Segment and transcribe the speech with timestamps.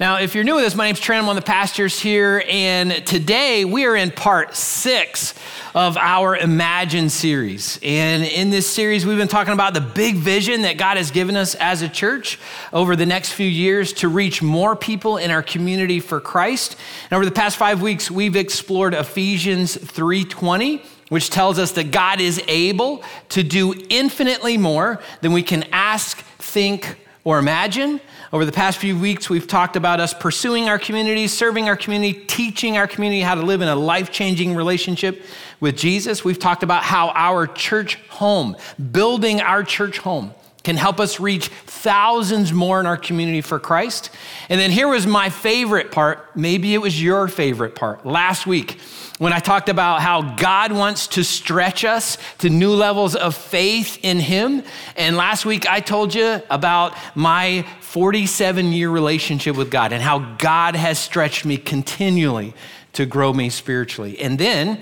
[0.00, 1.20] Now, if you're new with us, my name's Trent.
[1.20, 5.34] I'm one of the pastors here, and today we are in part six
[5.72, 7.78] of our Imagine series.
[7.80, 11.36] And in this series, we've been talking about the big vision that God has given
[11.36, 12.40] us as a church
[12.72, 16.74] over the next few years to reach more people in our community for Christ.
[17.04, 22.18] And over the past five weeks, we've explored Ephesians 3:20 which tells us that God
[22.18, 28.00] is able to do infinitely more than we can ask, think, or imagine.
[28.32, 32.24] Over the past few weeks, we've talked about us pursuing our community, serving our community,
[32.26, 35.24] teaching our community how to live in a life changing relationship
[35.60, 36.24] with Jesus.
[36.24, 38.56] We've talked about how our church home,
[38.92, 44.10] building our church home, can help us reach thousands more in our community for Christ.
[44.48, 46.34] And then here was my favorite part.
[46.34, 48.06] Maybe it was your favorite part.
[48.06, 48.78] Last week,
[49.18, 53.98] when I talked about how God wants to stretch us to new levels of faith
[54.02, 54.64] in Him.
[54.96, 60.18] And last week I told you about my 47 year relationship with God and how
[60.36, 62.54] God has stretched me continually
[62.94, 64.18] to grow me spiritually.
[64.18, 64.80] And then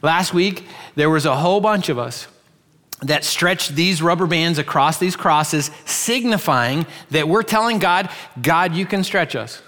[0.00, 0.64] last week
[0.94, 2.28] there was a whole bunch of us
[3.00, 8.08] that stretched these rubber bands across these crosses, signifying that we're telling God,
[8.40, 9.60] God, you can stretch us.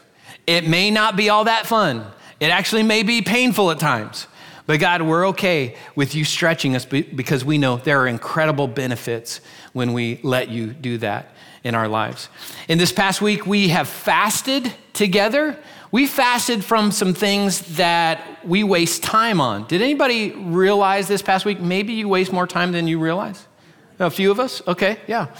[0.47, 2.07] It may not be all that fun.
[2.45, 4.27] It actually may be painful at times.
[4.67, 9.41] But God, we're okay with you stretching us because we know there are incredible benefits
[9.73, 12.29] when we let you do that in our lives.
[12.69, 15.59] In this past week, we have fasted together.
[15.91, 19.67] We fasted from some things that we waste time on.
[19.67, 21.61] Did anybody realize this past week?
[21.61, 23.47] Maybe you waste more time than you realize?
[23.99, 24.61] A few of us?
[24.69, 25.35] Okay, yeah.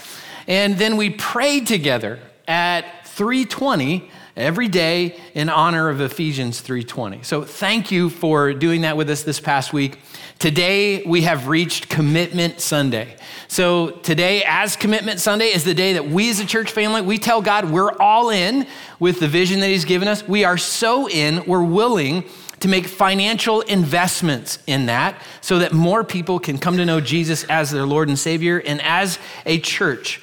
[0.47, 7.23] And then we prayed together at 320 every day in honor of Ephesians 3:20.
[7.23, 9.99] So thank you for doing that with us this past week.
[10.39, 13.15] Today we have reached commitment Sunday.
[13.47, 17.17] So today as commitment Sunday is the day that we as a church family we
[17.17, 18.67] tell God we're all in
[18.99, 20.27] with the vision that he's given us.
[20.27, 22.25] We are so in, we're willing
[22.59, 27.43] to make financial investments in that so that more people can come to know Jesus
[27.45, 30.21] as their Lord and Savior and as a church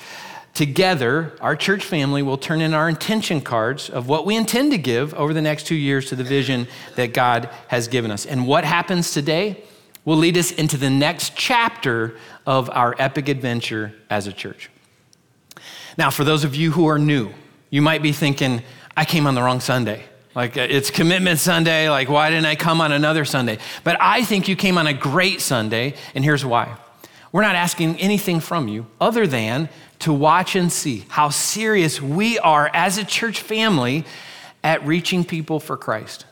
[0.55, 4.79] together, our church family will turn in our intention cards of what we intend to
[4.79, 8.27] give over the next two years to the vision that God has given us.
[8.27, 9.63] And what happens today
[10.05, 14.71] will lead us into the next chapter of our epic adventure as a church.
[15.97, 17.33] Now, for those of you who are new,
[17.71, 18.63] you might be thinking,
[18.97, 20.05] I came on the wrong Sunday.
[20.35, 21.91] Like, uh, it's Commitment Sunday.
[21.91, 23.59] Like, why didn't I come on another Sunday?
[23.85, 26.77] But I think you came on a great Sunday, and here's why.
[27.33, 29.69] We're not asking anything from you other than
[30.03, 34.05] to watch and see how serious we are as a church family
[34.65, 36.27] at reaching people for Christ.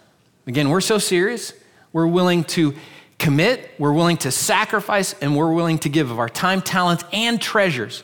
[0.46, 1.52] Again, we're so serious,
[1.92, 2.74] we're willing to
[3.18, 7.40] commit, we're willing to sacrifice, and we're willing to give of our time, talents, and
[7.40, 8.02] treasures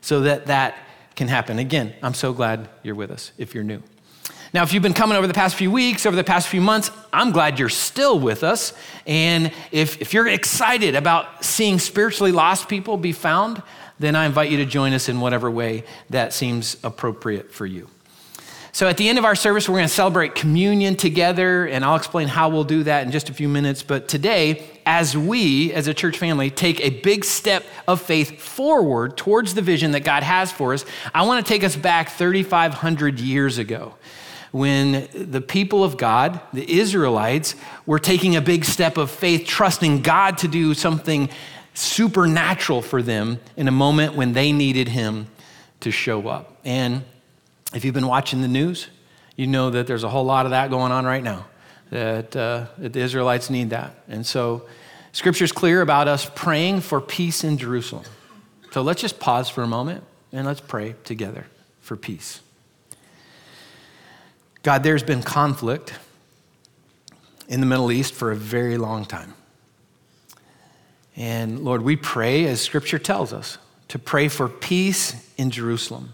[0.00, 0.76] so that that
[1.16, 1.58] can happen.
[1.58, 3.82] Again, I'm so glad you're with us if you're new.
[4.54, 6.90] Now, if you've been coming over the past few weeks, over the past few months,
[7.12, 8.72] I'm glad you're still with us.
[9.06, 13.62] And if, if you're excited about seeing spiritually lost people be found,
[13.98, 17.88] then I invite you to join us in whatever way that seems appropriate for you.
[18.72, 21.96] So, at the end of our service, we're going to celebrate communion together, and I'll
[21.96, 23.82] explain how we'll do that in just a few minutes.
[23.82, 29.16] But today, as we, as a church family, take a big step of faith forward
[29.16, 33.18] towards the vision that God has for us, I want to take us back 3,500
[33.18, 33.94] years ago
[34.52, 37.54] when the people of God, the Israelites,
[37.84, 41.28] were taking a big step of faith, trusting God to do something
[41.78, 45.28] supernatural for them in a moment when they needed him
[45.80, 46.58] to show up.
[46.64, 47.04] And
[47.72, 48.88] if you've been watching the news,
[49.36, 51.46] you know that there's a whole lot of that going on right now,
[51.90, 53.94] that, uh, that the Israelites need that.
[54.08, 54.66] And so,
[55.12, 58.04] scripture's clear about us praying for peace in Jerusalem.
[58.72, 60.02] So, let's just pause for a moment
[60.32, 61.46] and let's pray together
[61.80, 62.40] for peace.
[64.64, 65.94] God, there's been conflict
[67.48, 69.34] in the Middle East for a very long time.
[71.18, 73.58] And Lord, we pray, as scripture tells us,
[73.88, 76.10] to pray for peace in Jerusalem.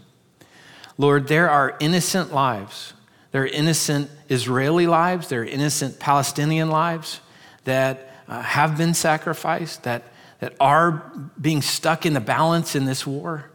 [0.97, 2.93] Lord, there are innocent lives.
[3.31, 5.27] There are innocent Israeli lives.
[5.27, 7.21] There are innocent Palestinian lives
[7.65, 13.05] that uh, have been sacrificed, that, that are being stuck in the balance in this
[13.05, 13.51] war.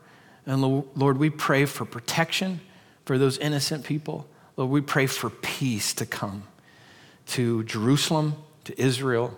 [0.47, 2.61] And Lord, we pray for protection
[3.07, 4.29] for those innocent people.
[4.57, 6.45] Lord, we pray for peace to come
[7.29, 8.37] to Jerusalem,
[8.67, 9.37] to Israel,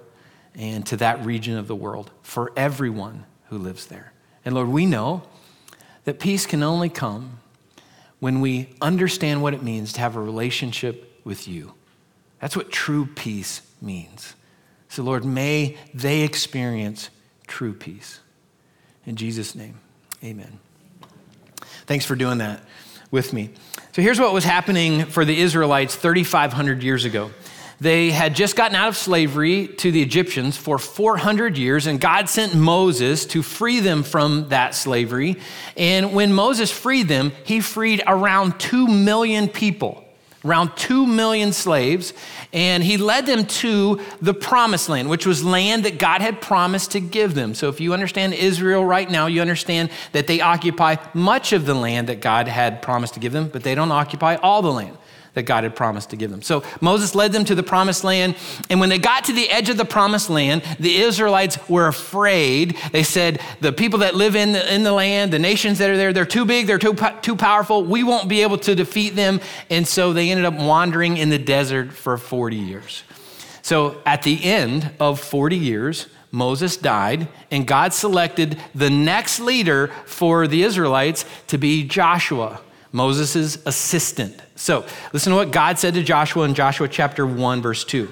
[0.54, 4.12] and to that region of the world for everyone who lives there.
[4.44, 5.22] And Lord, we know
[6.04, 7.38] that peace can only come
[8.18, 11.74] when we understand what it means to have a relationship with you.
[12.40, 14.34] That's what true peace means.
[14.88, 17.08] So, Lord, may they experience
[17.46, 18.20] true peace.
[19.06, 19.78] In Jesus' name,
[20.22, 20.58] amen.
[21.86, 22.60] Thanks for doing that.
[23.12, 23.50] with me.
[23.92, 27.30] So here's what was happening for the Israelites 3,500 years ago.
[27.82, 32.28] They had just gotten out of slavery to the Egyptians for 400 years, and God
[32.28, 35.40] sent Moses to free them from that slavery.
[35.76, 40.04] And when Moses freed them, he freed around 2 million people
[40.44, 42.12] around 2 million slaves,
[42.52, 46.90] and he led them to the promised land, which was land that God had promised
[46.92, 47.54] to give them.
[47.54, 51.74] So if you understand Israel right now, you understand that they occupy much of the
[51.74, 54.98] land that God had promised to give them, but they don't occupy all the land
[55.34, 56.42] that God had promised to give them.
[56.42, 58.36] So Moses led them to the promised land.
[58.68, 62.76] And when they got to the edge of the promised land, the Israelites were afraid.
[62.92, 65.96] They said, The people that live in the, in the land, the nations that are
[65.96, 67.84] there, they're too big, they're too, too powerful.
[67.84, 69.40] We won't be able to defeat them.
[69.70, 73.02] And so they ended up wandering in the desert for 40 years.
[73.62, 79.88] So at the end of 40 years, Moses died, and God selected the next leader
[80.06, 82.60] for the Israelites to be Joshua.
[82.92, 84.40] Moses' assistant.
[84.54, 88.08] So listen to what God said to Joshua in Joshua chapter 1, verse 2.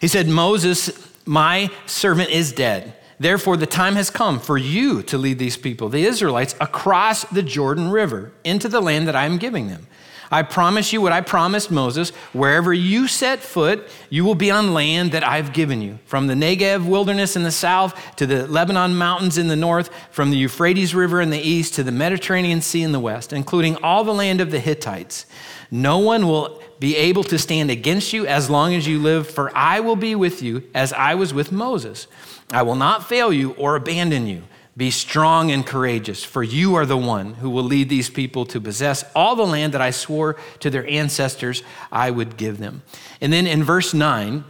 [0.00, 0.90] He said, Moses,
[1.26, 2.94] my servant, is dead.
[3.18, 7.42] Therefore, the time has come for you to lead these people, the Israelites, across the
[7.42, 9.87] Jordan River into the land that I am giving them.
[10.30, 14.74] I promise you what I promised Moses wherever you set foot, you will be on
[14.74, 15.98] land that I've given you.
[16.04, 20.30] From the Negev wilderness in the south to the Lebanon mountains in the north, from
[20.30, 24.04] the Euphrates River in the east to the Mediterranean Sea in the west, including all
[24.04, 25.24] the land of the Hittites.
[25.70, 29.54] No one will be able to stand against you as long as you live, for
[29.56, 32.06] I will be with you as I was with Moses.
[32.50, 34.42] I will not fail you or abandon you.
[34.78, 38.60] Be strong and courageous, for you are the one who will lead these people to
[38.60, 42.82] possess all the land that I swore to their ancestors I would give them.
[43.20, 44.44] And then in verse 9,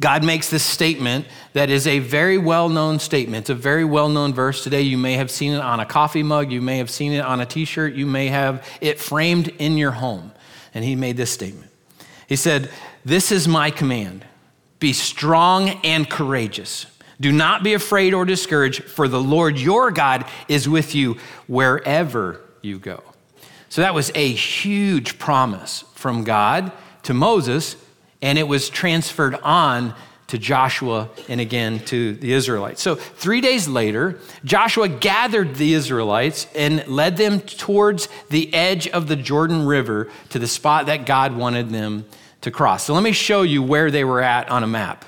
[0.00, 3.42] God makes this statement that is a very well known statement.
[3.42, 4.64] It's a very well known verse.
[4.64, 7.22] Today, you may have seen it on a coffee mug, you may have seen it
[7.22, 10.32] on a t shirt, you may have it framed in your home.
[10.72, 11.70] And he made this statement
[12.26, 12.70] He said,
[13.04, 14.24] This is my command
[14.78, 16.86] be strong and courageous.
[17.20, 21.16] Do not be afraid or discouraged, for the Lord your God is with you
[21.46, 23.02] wherever you go.
[23.68, 26.72] So that was a huge promise from God
[27.04, 27.76] to Moses,
[28.22, 29.94] and it was transferred on
[30.28, 32.82] to Joshua and again to the Israelites.
[32.82, 39.06] So, three days later, Joshua gathered the Israelites and led them towards the edge of
[39.06, 42.06] the Jordan River to the spot that God wanted them
[42.40, 42.84] to cross.
[42.84, 45.04] So, let me show you where they were at on a map.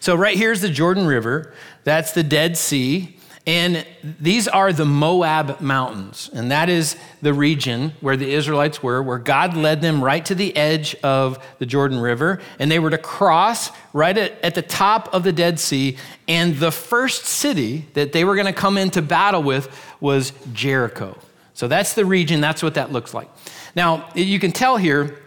[0.00, 1.52] So, right here's the Jordan River.
[1.84, 3.18] That's the Dead Sea.
[3.48, 6.28] And these are the Moab Mountains.
[6.34, 10.34] And that is the region where the Israelites were, where God led them right to
[10.34, 12.42] the edge of the Jordan River.
[12.58, 15.96] And they were to cross right at, at the top of the Dead Sea.
[16.28, 21.16] And the first city that they were going to come into battle with was Jericho.
[21.54, 22.42] So that's the region.
[22.42, 23.30] That's what that looks like.
[23.74, 25.18] Now, you can tell here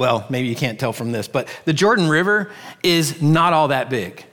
[0.00, 2.50] well, maybe you can't tell from this, but the Jordan River
[2.82, 4.24] is not all that big.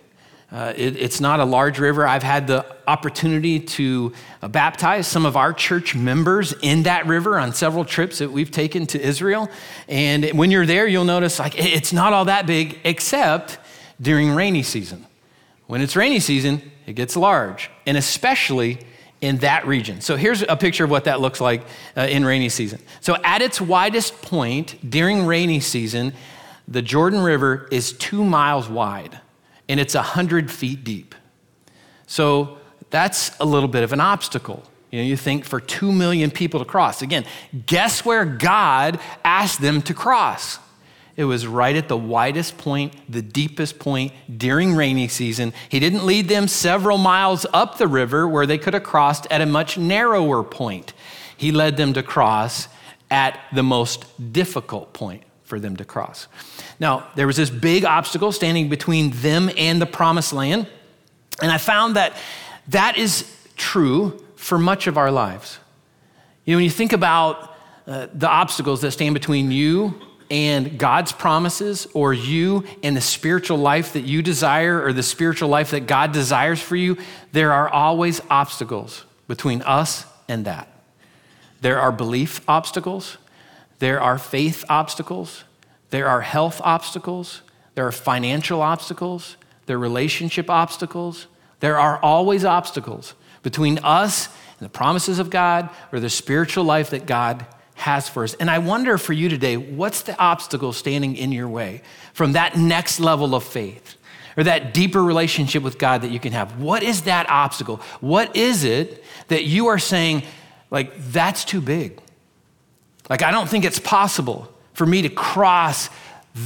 [0.50, 2.08] Uh, it, it's not a large river.
[2.08, 7.38] I've had the opportunity to uh, baptize some of our church members in that river
[7.38, 9.50] on several trips that we've taken to Israel.
[9.90, 13.60] And when you're there, you'll notice like it's not all that big, except
[14.00, 15.06] during rainy season.
[15.66, 18.80] When it's rainy season, it gets large, and especially
[19.22, 20.02] in that region.
[20.02, 21.64] So here's a picture of what that looks like
[21.96, 22.82] uh, in rainy season.
[23.02, 26.14] So at its widest point during rainy season,
[26.68, 29.20] the Jordan River is two miles wide
[29.70, 31.16] and it's 100 feet deep.
[32.06, 32.58] So
[32.90, 34.64] that's a little bit of an obstacle.
[34.92, 37.02] You know, you think for two million people to cross.
[37.02, 37.26] Again,
[37.66, 40.60] guess where God asked them to cross?
[41.18, 45.52] It was right at the widest point, the deepest point during rainy season.
[45.68, 49.42] He didn't lead them several miles up the river where they could have crossed at
[49.42, 50.94] a much narrower point.
[51.36, 52.68] He led them to cross
[53.10, 56.28] at the most difficult point for them to cross.
[56.80, 60.68] Now, there was this big obstacle standing between them and the promised land.
[61.42, 62.16] And I found that
[62.68, 65.58] that is true for much of our lives.
[66.46, 67.56] You know, when you think about
[67.88, 73.58] uh, the obstacles that stand between you and God's promises, or you and the spiritual
[73.58, 76.98] life that you desire, or the spiritual life that God desires for you,
[77.32, 80.68] there are always obstacles between us and that.
[81.62, 83.18] There are belief obstacles,
[83.80, 85.44] there are faith obstacles,
[85.90, 87.42] there are health obstacles,
[87.76, 91.28] there are financial obstacles, there are relationship obstacles.
[91.60, 94.28] There are always obstacles between us
[94.60, 97.46] and the promises of God or the spiritual life that God
[97.78, 98.34] has for us.
[98.36, 101.82] And I wonder for you today, what's the obstacle standing in your way
[102.14, 103.96] from that next level of faith
[104.36, 106.60] or that deeper relationship with God that you can have?
[106.60, 107.78] What is that obstacle?
[108.02, 110.24] What is it that you are saying,
[110.70, 112.00] Like, that's too big.
[113.10, 115.90] Like, I don't think it's possible for me to cross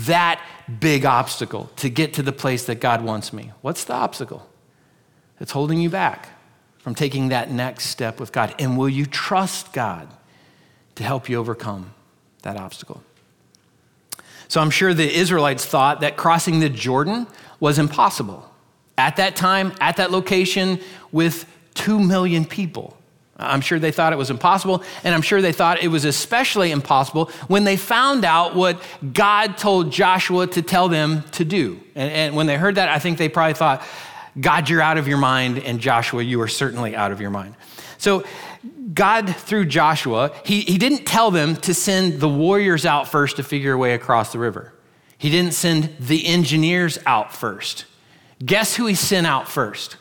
[0.06, 0.42] that
[0.80, 3.52] big obstacle to get to the place that God wants me.
[3.62, 4.48] What's the obstacle
[5.40, 6.30] that's holding you back
[6.80, 8.56] from taking that next step with God?
[8.60, 10.08] And will you trust God
[11.01, 11.93] to help you overcome
[12.43, 13.03] that obstacle?
[14.48, 17.27] So I'm sure the Israelites thought that crossing the Jordan
[17.60, 18.50] was impossible
[18.98, 20.79] at that time, at that location,
[21.12, 22.98] with two million people.
[23.38, 26.72] I'm sure they thought it was impossible, and I'm sure they thought it was especially
[26.72, 28.79] impossible when they found out what
[29.13, 31.79] God told Joshua to tell them to do.
[31.96, 33.81] And, and, when they heard that, I think they probably thought,
[34.39, 37.55] God, you're out of your mind, and Joshua, you are certainly out of your mind.
[37.98, 38.24] So,
[38.94, 43.44] God, through Joshua, he, he didn't tell them to send the warriors out first to
[43.44, 44.74] figure a way across the river.
[45.18, 47.86] He didn't send the engineers out first.
[48.44, 49.98] Guess who he sent out first?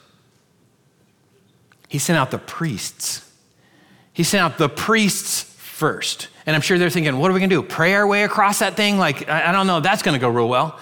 [1.89, 3.31] He sent out the priests.
[4.13, 6.29] He sent out the priests first.
[6.47, 7.63] And I'm sure they're thinking, what are we going to do?
[7.63, 8.99] Pray our way across that thing?
[8.99, 10.79] Like, I don't know that's going to go real well.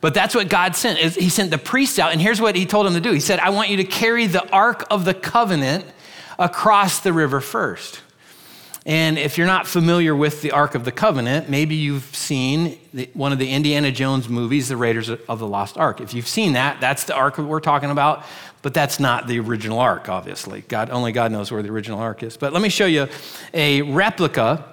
[0.00, 0.98] But that's what God sent.
[0.98, 2.12] He sent the priests out.
[2.12, 4.26] And here's what he told them to do He said, I want you to carry
[4.26, 5.84] the Ark of the Covenant
[6.42, 8.00] across the river first.
[8.84, 13.08] And if you're not familiar with the Ark of the Covenant, maybe you've seen the,
[13.14, 16.00] one of the Indiana Jones movies, The Raiders of the Lost Ark.
[16.00, 18.24] If you've seen that, that's the Ark we're talking about,
[18.60, 20.62] but that's not the original Ark, obviously.
[20.62, 22.36] God, only God knows where the original Ark is.
[22.36, 23.06] But let me show you
[23.54, 24.64] a replica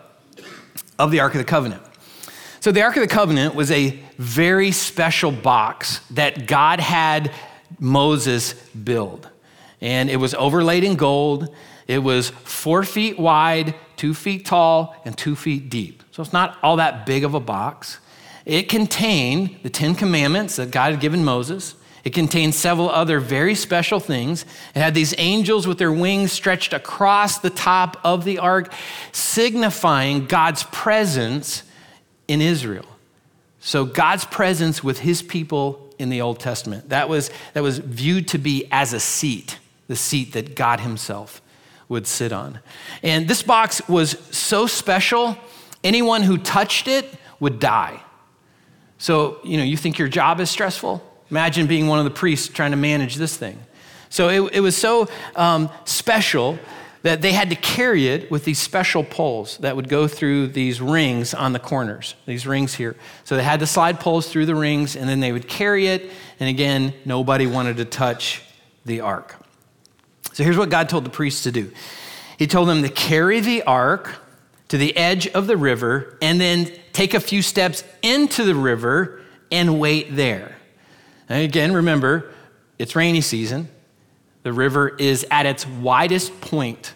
[0.97, 1.83] of the Ark of the Covenant.
[2.61, 7.31] So, the Ark of the Covenant was a very special box that God had
[7.79, 9.29] Moses build.
[9.81, 11.53] And it was overlaid in gold.
[11.87, 16.03] It was four feet wide, two feet tall, and two feet deep.
[16.11, 17.99] So it's not all that big of a box.
[18.45, 21.75] It contained the Ten Commandments that God had given Moses.
[22.03, 24.43] It contained several other very special things.
[24.73, 28.73] It had these angels with their wings stretched across the top of the ark,
[29.11, 31.63] signifying God's presence
[32.27, 32.85] in Israel.
[33.59, 38.29] So, God's presence with his people in the Old Testament, that was, that was viewed
[38.29, 39.59] to be as a seat,
[39.89, 41.41] the seat that God himself
[41.89, 42.59] would sit on.
[43.01, 45.35] And this box was so special,
[45.83, 48.01] anyone who touched it would die.
[48.99, 51.03] So, you know, you think your job is stressful?
[51.31, 53.59] Imagine being one of the priests trying to manage this thing.
[54.09, 56.59] So it, it was so um, special
[57.01, 60.81] that they had to carry it with these special poles that would go through these
[60.81, 62.95] rings on the corners, these rings here.
[63.23, 66.11] So they had to slide poles through the rings, and then they would carry it.
[66.39, 68.43] And again, nobody wanted to touch
[68.85, 69.35] the ark.
[70.39, 71.69] So here's what God told the priests to do
[72.37, 74.15] He told them to carry the ark
[74.69, 79.21] to the edge of the river and then take a few steps into the river
[79.51, 80.55] and wait there.
[81.27, 82.31] And again, remember,
[82.77, 83.67] it's rainy season.
[84.43, 86.93] The river is at its widest point,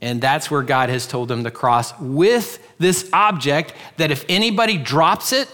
[0.00, 4.78] and that's where God has told them to cross with this object that if anybody
[4.78, 5.50] drops it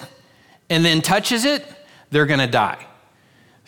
[0.68, 1.64] and then touches it,
[2.10, 2.86] they're going to die.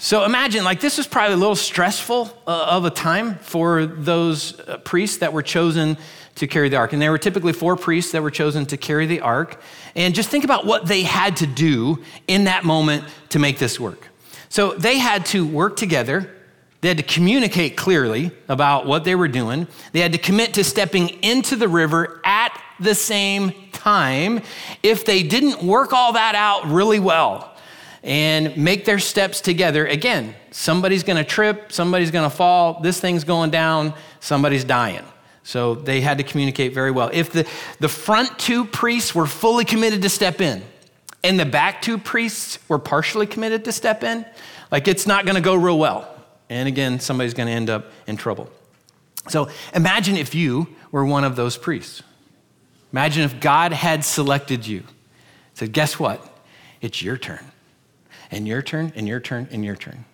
[0.05, 4.59] So imagine, like, this was probably a little stressful uh, of a time for those
[4.59, 5.97] uh, priests that were chosen
[6.35, 6.93] to carry the ark.
[6.93, 9.61] And there were typically four priests that were chosen to carry the ark.
[9.95, 13.79] And just think about what they had to do in that moment to make this
[13.79, 14.09] work.
[14.49, 16.29] So they had to work together.
[16.81, 19.69] They had to communicate clearly about what they were doing.
[19.93, 24.41] They had to commit to stepping into the river at the same time.
[24.83, 27.52] If they didn't work all that out really well,
[28.03, 29.87] and make their steps together.
[29.87, 35.05] Again, somebody's gonna trip, somebody's gonna fall, this thing's going down, somebody's dying.
[35.45, 37.11] So they had to communicate very well.
[37.13, 37.49] If the,
[37.81, 40.63] the front two priests were fully committed to step in,
[41.25, 44.27] and the back two priests were partially committed to step in,
[44.71, 46.09] like it's not gonna go real well.
[46.51, 48.51] And again, somebody's gonna end up in trouble.
[49.29, 52.03] So imagine if you were one of those priests.
[52.93, 54.83] Imagine if God had selected you.
[55.55, 56.27] Said, guess what?
[56.81, 57.53] It's your turn
[58.33, 60.05] and your turn, and your turn, and your turn.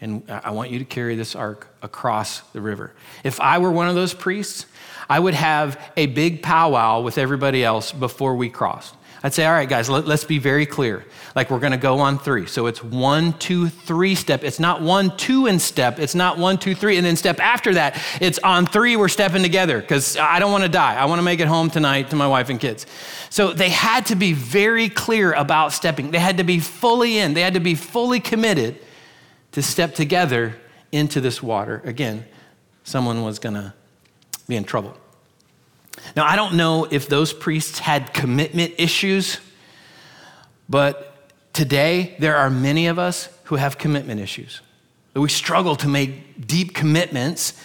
[0.00, 2.92] And I want you to carry this ark across the river.
[3.24, 4.66] If I were one of those priests,
[5.08, 8.94] I would have a big powwow with everybody else before we crossed.
[9.22, 11.04] I'd say, all right, guys, let, us be very clear.
[11.34, 12.46] Like we're going to go on three.
[12.46, 14.44] So it's one, two, three step.
[14.44, 15.98] It's not one, two in step.
[15.98, 16.96] It's not one, two, three.
[16.98, 20.62] And then step after that, it's on three, we're stepping together because I don't want
[20.62, 20.94] to die.
[20.94, 22.86] I want to make it home tonight to my wife and kids.
[23.28, 26.12] So they had to be very clear about stepping.
[26.12, 28.78] They had to be fully in, they had to be fully committed
[29.52, 30.54] to step together
[30.92, 31.82] into this water.
[31.84, 32.24] Again,
[32.84, 33.74] someone was going to
[34.46, 34.96] be in trouble.
[36.16, 39.38] Now, I don't know if those priests had commitment issues,
[40.68, 44.60] but today there are many of us who have commitment issues.
[45.14, 47.60] We struggle to make deep commitments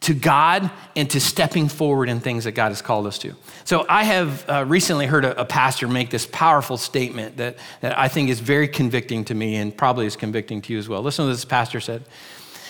[0.00, 3.34] to God and to stepping forward in things that God has called us to.
[3.64, 7.98] So, I have uh, recently heard a, a, pastor make this powerful statement that, that
[7.98, 11.02] I think is very convicting to me and probably is convicting to you as well.
[11.02, 12.04] Listen to what this pastor said.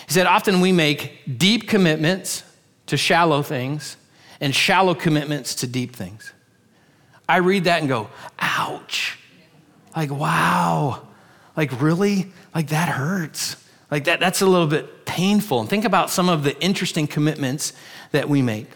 [0.07, 2.43] He said, Often we make deep commitments
[2.87, 3.95] to shallow things
[4.41, 6.33] and shallow commitments to deep things.
[7.27, 9.19] I read that and go, ouch.
[9.95, 11.07] Like, wow.
[11.55, 12.31] Like, really?
[12.55, 13.55] Like, that hurts.
[13.91, 15.59] Like, that, that's a little bit painful.
[15.59, 17.73] And think about some of the interesting commitments
[18.11, 18.67] that we make.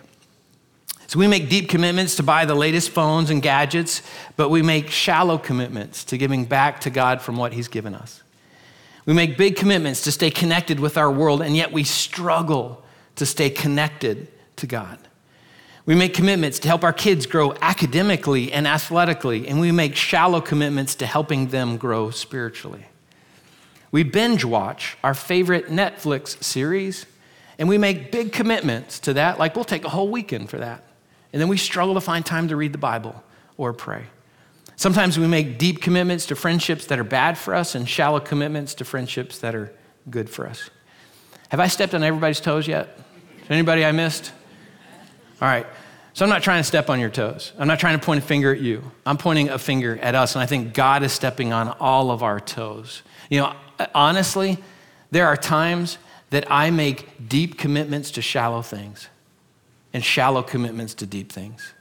[1.07, 4.01] So, we make deep commitments to buy the latest phones and gadgets,
[4.35, 8.23] but we make shallow commitments to giving back to God from what He's given us.
[9.05, 12.83] We make big commitments to stay connected with our world, and yet we struggle
[13.15, 14.27] to stay connected
[14.57, 14.97] to God.
[15.85, 20.39] We make commitments to help our kids grow academically and athletically, and we make shallow
[20.39, 22.85] commitments to helping them grow spiritually.
[23.91, 27.05] We binge watch our favorite Netflix series,
[27.59, 30.85] and we make big commitments to that, like we'll take a whole weekend for that.
[31.33, 33.21] And then we struggle to find time to read the Bible
[33.57, 34.05] or pray.
[34.75, 38.73] Sometimes we make deep commitments to friendships that are bad for us and shallow commitments
[38.75, 39.71] to friendships that are
[40.09, 40.69] good for us.
[41.49, 42.97] Have I stepped on everybody's toes yet?
[43.49, 44.31] Anybody I missed?
[45.43, 45.67] All right.
[46.13, 47.51] So I'm not trying to step on your toes.
[47.59, 48.89] I'm not trying to point a finger at you.
[49.05, 50.35] I'm pointing a finger at us.
[50.35, 53.01] And I think God is stepping on all of our toes.
[53.29, 53.55] You know,
[53.93, 54.57] honestly,
[55.11, 55.97] there are times
[56.29, 59.09] that I make deep commitments to shallow things
[59.91, 61.73] and shallow commitments to deep things.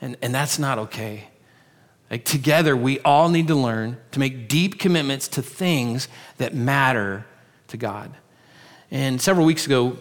[0.00, 1.28] And, and that's not okay.
[2.10, 7.26] Like together, we all need to learn to make deep commitments to things that matter
[7.68, 8.16] to God.
[8.90, 9.98] And several weeks ago,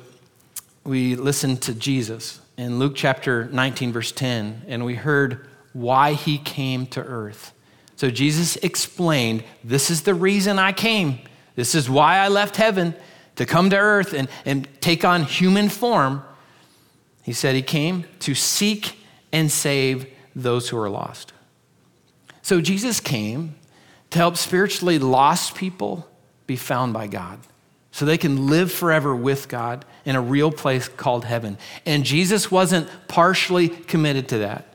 [0.86, 6.38] we listened to Jesus in Luke chapter 19, verse 10, and we heard why he
[6.38, 7.53] came to earth.
[7.96, 11.20] So Jesus explained this is the reason I came.
[11.55, 12.96] This is why I left heaven
[13.36, 16.24] to come to earth and, and take on human form.
[17.24, 18.98] He said he came to seek
[19.31, 21.34] and save those who are lost.
[22.41, 23.55] So Jesus came
[24.10, 26.10] to help spiritually lost people
[26.47, 27.39] be found by God
[27.91, 31.57] so they can live forever with God in a real place called heaven.
[31.85, 34.67] And Jesus wasn't partially committed to that,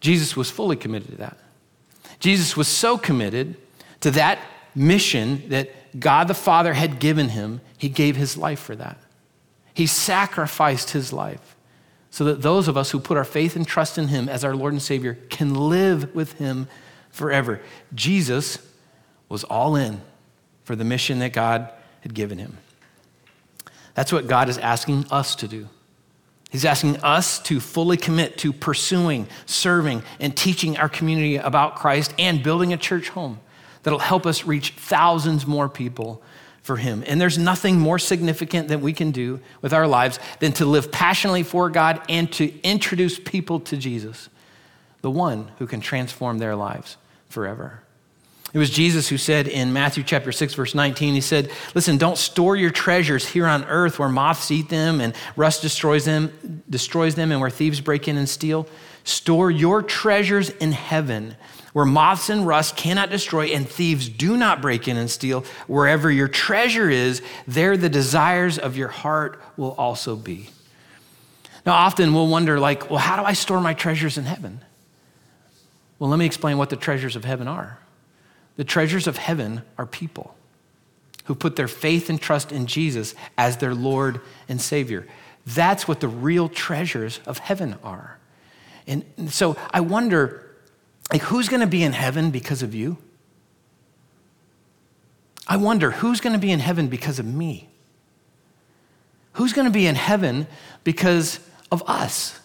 [0.00, 1.36] Jesus was fully committed to that.
[2.20, 3.56] Jesus was so committed
[4.00, 4.38] to that
[4.74, 8.98] mission that God the Father had given him, he gave his life for that.
[9.74, 11.56] He sacrificed his life
[12.10, 14.54] so that those of us who put our faith and trust in him as our
[14.54, 16.68] Lord and Savior can live with him
[17.10, 17.60] forever.
[17.94, 18.58] Jesus
[19.28, 20.00] was all in
[20.64, 22.58] for the mission that God had given him.
[24.00, 25.68] That's what God is asking us to do.
[26.48, 32.14] He's asking us to fully commit to pursuing, serving, and teaching our community about Christ
[32.18, 33.40] and building a church home
[33.82, 36.22] that'll help us reach thousands more people
[36.62, 37.04] for Him.
[37.06, 40.90] And there's nothing more significant that we can do with our lives than to live
[40.90, 44.30] passionately for God and to introduce people to Jesus,
[45.02, 46.96] the one who can transform their lives
[47.28, 47.82] forever.
[48.52, 52.18] It was Jesus who said in Matthew chapter 6 verse 19 he said, "Listen, don't
[52.18, 57.14] store your treasures here on earth where moths eat them and rust destroys them, destroys
[57.14, 58.66] them and where thieves break in and steal.
[59.04, 61.36] Store your treasures in heaven."
[61.72, 66.10] Where moths and rust cannot destroy and thieves do not break in and steal, wherever
[66.10, 70.50] your treasure is, there the desires of your heart will also be.
[71.64, 74.62] Now, often we'll wonder, like, well, how do I store my treasures in heaven?
[76.00, 77.78] Well, let me explain what the treasures of heaven are.
[78.60, 80.36] The treasures of heaven are people
[81.24, 84.20] who put their faith and trust in Jesus as their Lord
[84.50, 85.08] and Savior.
[85.46, 88.18] That's what the real treasures of heaven are.
[88.86, 90.44] And so I wonder,
[91.10, 92.98] like, who's going to be in heaven because of you?
[95.48, 97.70] I wonder, who's going to be in heaven because of me?
[99.32, 100.46] Who's going to be in heaven
[100.84, 101.40] because
[101.72, 102.38] of us?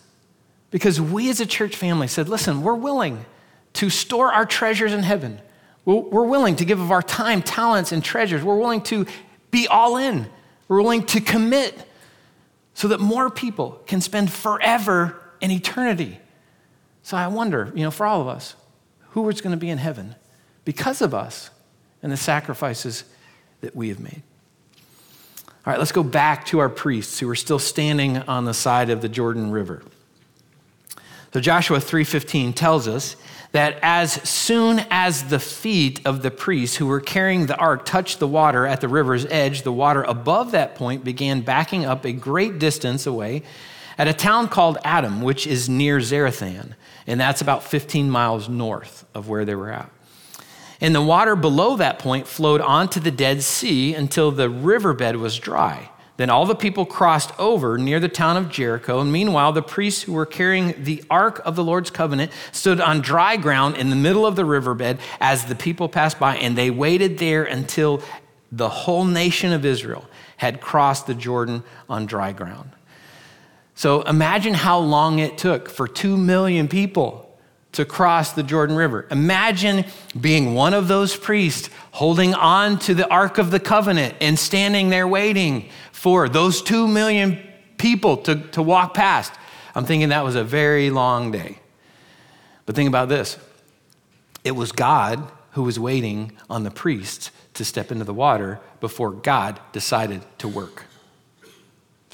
[0.71, 3.25] Because we as a church family said, listen, we're willing
[3.73, 5.41] to store our treasures in heaven
[5.85, 8.43] we're willing to give of our time, talents, and treasures.
[8.43, 9.05] We're willing to
[9.51, 10.27] be all in.
[10.67, 11.87] We're willing to commit
[12.73, 16.19] so that more people can spend forever in eternity.
[17.03, 18.55] So I wonder, you know, for all of us,
[19.11, 20.15] who is going to be in heaven
[20.65, 21.51] because of us
[22.01, 23.03] and the sacrifices
[23.61, 24.23] that we have made.
[25.47, 28.89] All right, let's go back to our priests who are still standing on the side
[28.89, 29.83] of the Jordan River.
[31.33, 33.15] So Joshua 3:15 tells us
[33.55, 38.19] that as soon as the feet of the priests who were carrying the ark touched
[38.19, 42.11] the water at the river's edge, the water above that point began backing up a
[42.11, 43.41] great distance away
[43.97, 46.73] at a town called Adam, which is near Zarethan,
[47.07, 49.89] and that's about 15 miles north of where they were at.
[50.81, 55.39] And the water below that point flowed onto the Dead Sea until the riverbed was
[55.39, 55.89] dry.
[56.17, 58.99] Then all the people crossed over near the town of Jericho.
[58.99, 63.01] And meanwhile, the priests who were carrying the ark of the Lord's covenant stood on
[63.01, 66.38] dry ground in the middle of the riverbed as the people passed by.
[66.38, 68.01] And they waited there until
[68.51, 70.06] the whole nation of Israel
[70.38, 72.71] had crossed the Jordan on dry ground.
[73.73, 77.24] So imagine how long it took for two million people
[77.75, 79.07] to cross the Jordan River.
[79.11, 79.85] Imagine
[80.19, 84.89] being one of those priests holding on to the Ark of the Covenant and standing
[84.89, 87.39] there waiting for those two million
[87.77, 89.33] people to, to walk past.
[89.75, 91.59] I'm thinking that was a very long day.
[92.65, 93.38] But think about this
[94.43, 99.11] it was God who was waiting on the priests to step into the water before
[99.11, 100.85] God decided to work.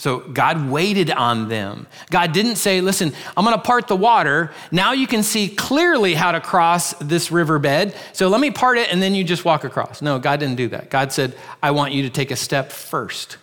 [0.01, 1.85] So God waited on them.
[2.09, 4.51] God didn't say, listen, I'm going to part the water.
[4.71, 7.93] Now you can see clearly how to cross this riverbed.
[8.11, 10.01] So let me part it and then you just walk across.
[10.01, 10.89] No, God didn't do that.
[10.89, 13.37] God said, I want you to take a step first.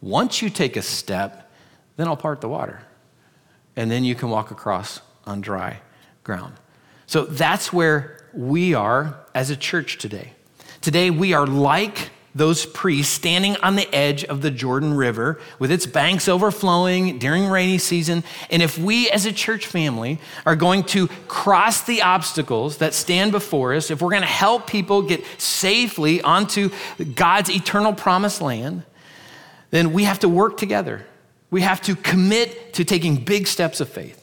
[0.00, 1.52] Once you take a step,
[1.98, 2.80] then I'll part the water.
[3.76, 5.80] And then you can walk across on dry
[6.24, 6.54] ground.
[7.04, 10.32] So that's where we are as a church today.
[10.80, 15.70] Today we are like those priests standing on the edge of the Jordan River with
[15.70, 18.22] its banks overflowing during rainy season.
[18.50, 23.32] And if we as a church family are going to cross the obstacles that stand
[23.32, 26.70] before us, if we're going to help people get safely onto
[27.14, 28.82] God's eternal promised land,
[29.70, 31.06] then we have to work together.
[31.50, 34.22] We have to commit to taking big steps of faith.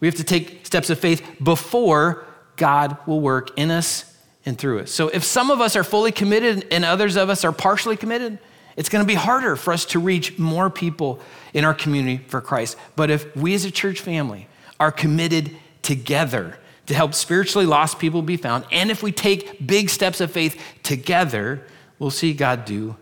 [0.00, 4.13] We have to take steps of faith before God will work in us
[4.46, 4.90] and through us.
[4.90, 8.38] So if some of us are fully committed and others of us are partially committed,
[8.76, 11.20] it's going to be harder for us to reach more people
[11.52, 12.76] in our community for Christ.
[12.96, 14.48] But if we as a church family
[14.80, 19.88] are committed together to help spiritually lost people be found, and if we take big
[19.88, 21.62] steps of faith together,
[21.98, 22.96] we'll see God do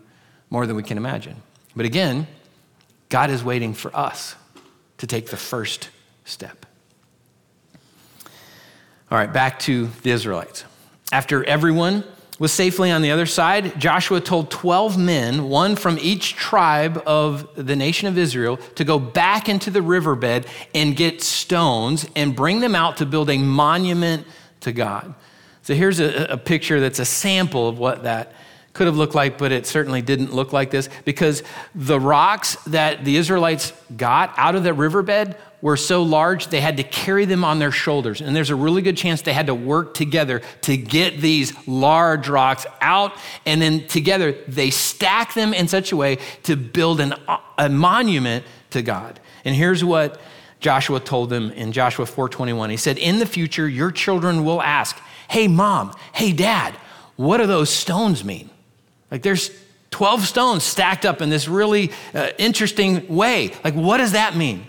[0.49, 1.41] more than we can imagine.
[1.75, 2.27] But again,
[3.09, 4.35] God is waiting for us
[4.99, 5.89] to take the first
[6.23, 6.65] step.
[9.11, 10.65] All right, back to the Israelites.
[11.13, 12.03] After everyone
[12.39, 17.47] was safely on the other side, Joshua told 12 men, one from each tribe of
[17.55, 22.61] the nation of Israel, to go back into the riverbed and get stones and bring
[22.61, 24.25] them out to build a monument
[24.61, 25.13] to God.
[25.61, 28.33] So here's a, a picture that's a sample of what that
[28.73, 31.43] could have looked like, but it certainly didn't look like this because
[31.75, 36.75] the rocks that the Israelites got out of the riverbed were so large they had
[36.75, 38.19] to carry them on their shoulders.
[38.19, 42.27] And there's a really good chance they had to work together to get these large
[42.27, 43.13] rocks out.
[43.45, 47.13] And then together they stack them in such a way to build an,
[47.57, 49.21] a monument to God.
[49.45, 50.19] And here's what
[50.59, 52.69] Joshua told them in Joshua 4:21.
[52.69, 54.97] He said, "In the future your children will ask,
[55.29, 56.75] "Hey mom, hey dad,
[57.15, 58.49] what do those stones mean?"
[59.09, 59.49] Like there's
[59.91, 63.53] 12 stones stacked up in this really uh, interesting way.
[63.63, 64.67] Like what does that mean?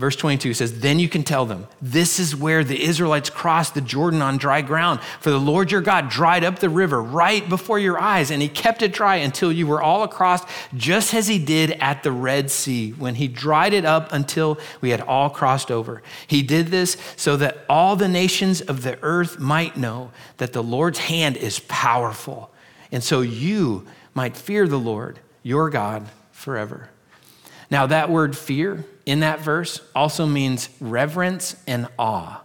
[0.00, 3.82] Verse 22 says, Then you can tell them, this is where the Israelites crossed the
[3.82, 5.02] Jordan on dry ground.
[5.20, 8.48] For the Lord your God dried up the river right before your eyes, and he
[8.48, 10.42] kept it dry until you were all across,
[10.74, 14.88] just as he did at the Red Sea, when he dried it up until we
[14.88, 16.02] had all crossed over.
[16.26, 20.62] He did this so that all the nations of the earth might know that the
[20.62, 22.50] Lord's hand is powerful,
[22.90, 26.88] and so you might fear the Lord your God forever.
[27.70, 32.42] Now, that word fear in that verse also means reverence and awe.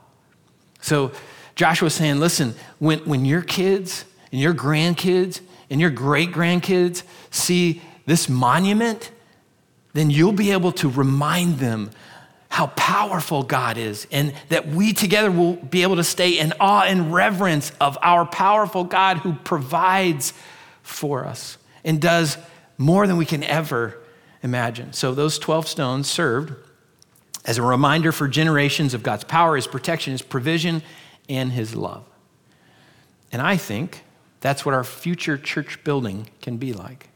[0.82, 1.12] So,
[1.56, 5.39] Joshua's saying, listen, when, when your kids and your grandkids
[5.70, 9.10] and your great grandkids see this monument,
[9.94, 11.91] then you'll be able to remind them
[12.50, 16.84] how powerful God is, and that we together will be able to stay in awe
[16.84, 20.32] and reverence of our powerful God who provides
[20.82, 22.38] for us and does
[22.78, 24.00] more than we can ever
[24.45, 24.93] imagine.
[24.93, 26.53] So those 12 stones served
[27.43, 30.81] as a reminder for generations of God's power, His protection, His provision,
[31.27, 32.05] and His love.
[33.31, 34.03] And I think
[34.39, 37.10] that's what our future church building can be like.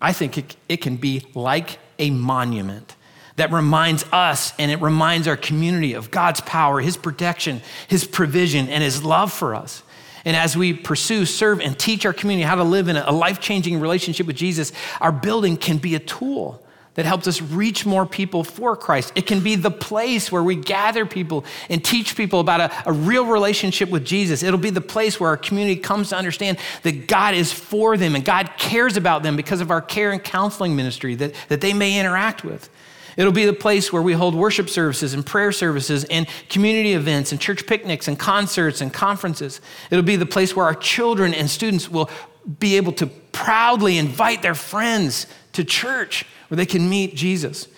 [0.00, 2.96] I think it, it can be like a monument
[3.36, 8.68] that reminds us and it reminds our community of God's power, His protection, His provision,
[8.68, 9.82] and His love for us.
[10.24, 13.40] And as we pursue, serve, and teach our community how to live in a life
[13.40, 16.63] changing relationship with Jesus, our building can be a tool
[16.94, 19.12] that helps us reach more people for Christ.
[19.14, 22.92] It can be the place where we gather people and teach people about a, a,
[22.92, 24.42] real relationship with Jesus.
[24.42, 28.14] It'll be the place where our community comes to understand that God is for them
[28.14, 31.72] and God cares about them because of our care and counseling ministry that, that they
[31.72, 32.70] may interact with.
[33.16, 37.32] It'll be the place where we hold worship services and prayer services and community events
[37.32, 39.60] and church picnics and concerts and conferences.
[39.90, 42.10] It'll be the place where our children and students will
[42.58, 47.68] be able to proudly invite their friends to church where they can meet Jesus.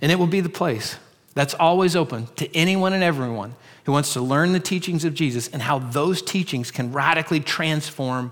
[0.00, 0.96] And it will be the place
[1.34, 5.48] that's always open to anyone and everyone who wants to learn the teachings of Jesus
[5.48, 8.30] and how those teachings can radically transform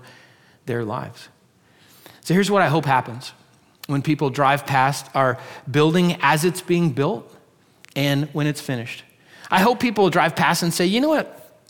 [0.65, 1.29] their lives.
[2.21, 3.33] So here's what I hope happens
[3.87, 5.37] when people drive past our
[5.69, 7.31] building as it's being built
[7.95, 9.03] and when it's finished.
[9.51, 11.61] I hope people will drive past and say, you know what?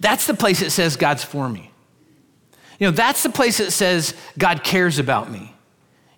[0.00, 1.70] That's the place that says God's for me.
[2.78, 5.54] You know, that's the place that says God cares about me.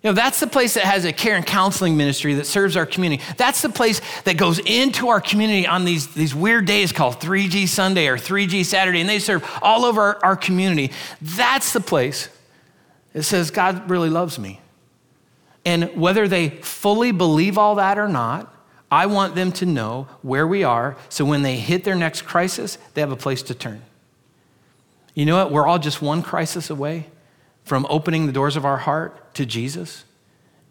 [0.03, 2.85] You know, that's the place that has a care and counseling ministry that serves our
[2.85, 3.23] community.
[3.35, 7.67] That's the place that goes into our community on these, these weird days called 3G
[7.67, 10.91] Sunday or 3G Saturday, and they serve all over our, our community.
[11.21, 12.29] That's the place
[13.13, 14.61] that says God really loves me.
[15.65, 18.53] And whether they fully believe all that or not,
[18.89, 22.77] I want them to know where we are so when they hit their next crisis,
[22.93, 23.81] they have a place to turn.
[25.17, 25.51] You know what?
[25.51, 27.07] We're all just one crisis away
[27.63, 30.05] from opening the doors of our heart to Jesus.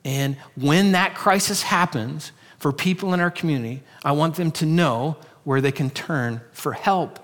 [0.05, 5.17] And when that crisis happens for people in our community, I want them to know
[5.43, 7.19] where they can turn for help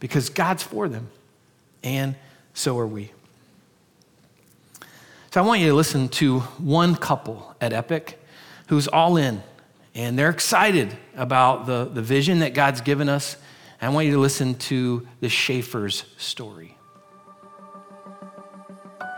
[0.00, 1.08] because God's for them,
[1.82, 2.14] and
[2.52, 3.10] so are we.
[5.30, 8.22] So I want you to listen to one couple at Epic
[8.66, 9.42] who's all in,
[9.94, 13.38] and they're excited about the, the vision that God's given us.
[13.84, 16.78] I want you to listen to the Schaefer's story.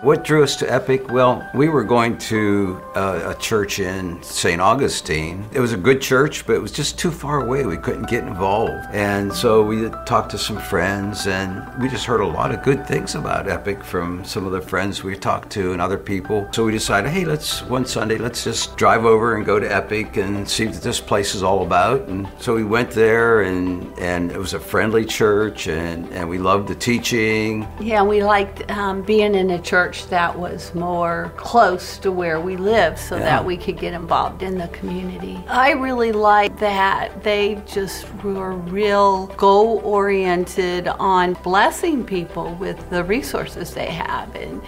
[0.03, 1.11] What drew us to Epic?
[1.11, 4.61] Well, we were going to uh, a church in St.
[4.61, 5.49] Augustine.
[5.55, 7.65] It was a good church, but it was just too far away.
[7.65, 8.85] We couldn't get involved.
[8.93, 12.87] And so we talked to some friends, and we just heard a lot of good
[12.87, 16.47] things about Epic from some of the friends we talked to and other people.
[16.53, 20.19] So we decided, hey, let's one Sunday, let's just drive over and go to Epic
[20.19, 22.07] and see what this place is all about.
[22.09, 26.37] And so we went there, and, and it was a friendly church, and, and we
[26.37, 27.67] loved the teaching.
[27.81, 32.41] Yeah, we liked um, being in a church church that was more close to where
[32.41, 33.23] we live so yeah.
[33.23, 35.41] that we could get involved in the community.
[35.47, 43.05] I really like that they just were real goal oriented on blessing people with the
[43.05, 44.61] resources they have and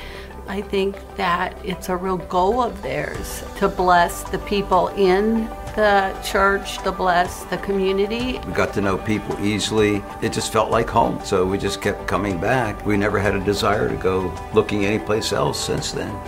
[0.48, 5.44] I think that it's a real goal of theirs to bless the people in
[5.76, 8.40] the church, to bless the community.
[8.46, 10.02] We got to know people easily.
[10.22, 12.86] It just felt like home, so we just kept coming back.
[12.86, 16.18] We never had a desire to go looking anyplace else since then.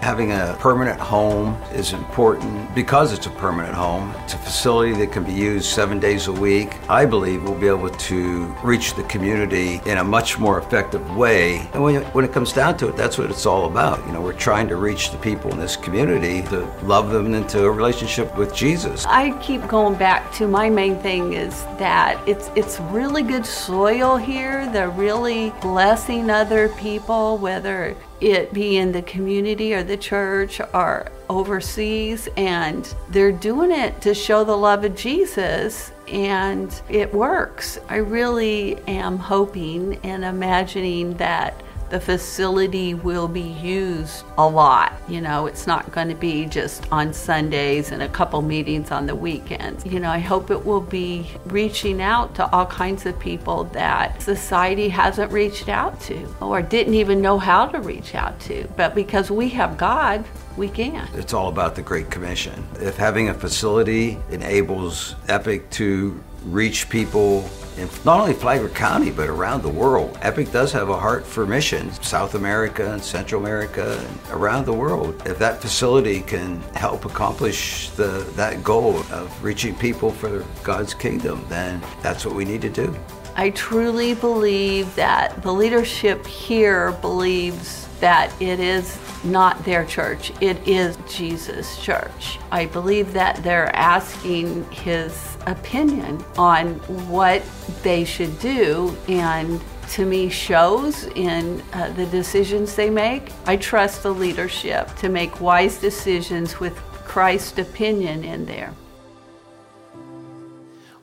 [0.00, 4.14] Having a permanent home is important because it's a permanent home.
[4.24, 6.78] It's a facility that can be used seven days a week.
[6.88, 11.68] I believe we'll be able to reach the community in a much more effective way.
[11.74, 14.04] And when, when it comes down to it, that's what it's all about.
[14.06, 17.64] You know, we're trying to reach the people in this community to love them into
[17.64, 19.04] a relationship with Jesus.
[19.04, 24.16] I keep going back to my main thing is that it's it's really good soil
[24.16, 24.70] here.
[24.70, 31.10] They're really blessing other people, whether it be in the community or the church or
[31.28, 37.78] overseas, and they're doing it to show the love of Jesus, and it works.
[37.88, 44.92] I really am hoping and imagining that the facility will be used a lot.
[45.08, 49.06] You know, it's not going to be just on Sundays and a couple meetings on
[49.06, 49.86] the weekends.
[49.86, 54.20] You know, I hope it will be reaching out to all kinds of people that
[54.22, 58.68] society hasn't reached out to or didn't even know how to reach out to.
[58.76, 60.24] But because we have God,
[60.56, 61.08] we can.
[61.14, 62.66] It's all about the Great Commission.
[62.80, 69.28] If having a facility enables Epic to reach people in not only Flagler County, but
[69.28, 70.18] around the world.
[70.22, 74.72] Epic does have a heart for missions, South America and Central America and around the
[74.72, 75.22] world.
[75.24, 81.44] If that facility can help accomplish the, that goal of reaching people for God's kingdom,
[81.48, 82.94] then that's what we need to do.
[83.36, 90.56] I truly believe that the leadership here believes that it is not their church, it
[90.66, 92.38] is Jesus' church.
[92.50, 96.74] I believe that they're asking his opinion on
[97.08, 97.42] what
[97.82, 103.32] they should do and to me shows in uh, the decisions they make.
[103.46, 108.74] I trust the leadership to make wise decisions with Christ's opinion in there.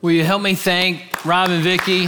[0.01, 2.07] Will you help me thank Rob and Vicki?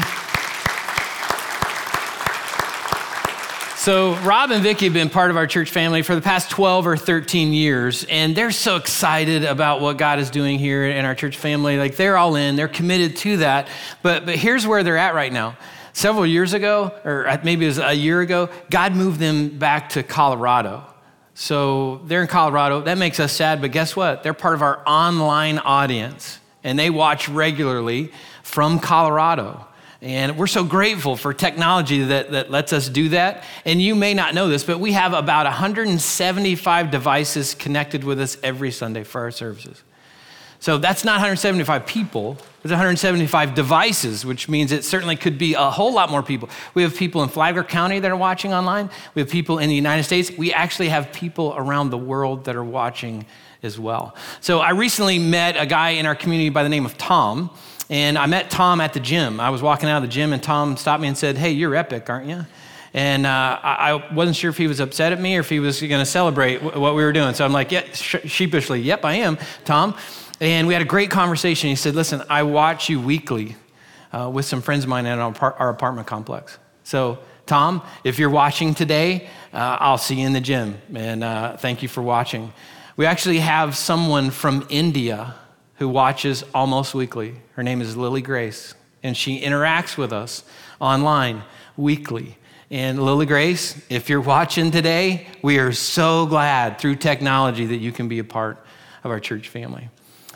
[3.87, 6.87] So, Rob and Vicki have been part of our church family for the past 12
[6.87, 11.15] or 13 years, and they're so excited about what God is doing here in our
[11.15, 11.77] church family.
[11.77, 13.69] Like, they're all in, they're committed to that.
[14.01, 15.55] But, but here's where they're at right now.
[15.93, 19.87] Several years ago, or uh, maybe it was a year ago, God moved them back
[19.91, 20.83] to Colorado.
[21.33, 22.81] So, they're in Colorado.
[22.81, 24.21] That makes us sad, but guess what?
[24.21, 28.11] They're part of our online audience, and they watch regularly
[28.43, 29.65] from Colorado.
[30.01, 33.43] And we're so grateful for technology that, that lets us do that.
[33.65, 38.37] And you may not know this, but we have about 175 devices connected with us
[38.43, 39.81] every Sunday for our services.
[40.59, 45.69] So that's not 175 people, it's 175 devices, which means it certainly could be a
[45.69, 46.49] whole lot more people.
[46.73, 49.75] We have people in Flagler County that are watching online, we have people in the
[49.75, 53.25] United States, we actually have people around the world that are watching
[53.61, 54.15] as well.
[54.41, 57.51] So I recently met a guy in our community by the name of Tom.
[57.89, 59.39] And I met Tom at the gym.
[59.39, 61.75] I was walking out of the gym, and Tom stopped me and said, Hey, you're
[61.75, 62.45] epic, aren't you?
[62.93, 65.79] And uh, I, wasn't sure if he was upset at me or if he was
[65.79, 67.33] going to celebrate what we were doing.
[67.33, 69.95] So I'm like, Yeah, sh- sheepishly, Yep, I am, Tom.
[70.39, 71.69] And we had a great conversation.
[71.69, 73.55] He said, Listen, I watch you weekly
[74.11, 76.57] uh, with some friends of mine at our, our apartment complex.
[76.83, 80.77] So, Tom, if you're watching today, uh, I'll see you in the gym.
[80.93, 82.51] And uh, thank you for watching.
[82.97, 85.35] We actually have someone from India
[85.77, 87.35] who watches almost weekly.
[87.53, 90.43] Her name is Lily Grace, and she interacts with us
[90.79, 91.43] online
[91.75, 92.37] weekly.
[92.69, 97.91] And Lily Grace, if you're watching today, we are so glad through technology that you
[97.91, 98.57] can be a part
[99.03, 99.89] of our church family.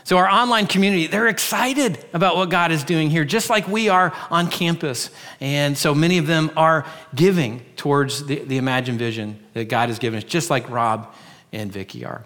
[0.04, 3.90] So, our online community, they're excited about what God is doing here, just like we
[3.90, 5.10] are on campus.
[5.40, 10.00] And so many of them are giving towards the, the Imagine vision that God has
[10.00, 11.14] given us, just like Rob
[11.54, 12.26] and Vicki are.